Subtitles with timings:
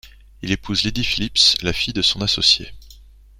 [0.41, 2.71] Il épouse Lydie Phillips, la fille de son associé.